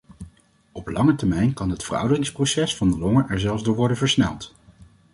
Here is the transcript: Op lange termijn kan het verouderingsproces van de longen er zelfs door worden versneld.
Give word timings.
Op 0.71 0.87
lange 0.89 1.15
termijn 1.15 1.53
kan 1.53 1.69
het 1.69 1.83
verouderingsproces 1.83 2.75
van 2.75 2.89
de 2.89 2.97
longen 2.97 3.29
er 3.29 3.39
zelfs 3.39 3.63
door 3.63 3.75
worden 3.75 3.97
versneld. 3.97 4.53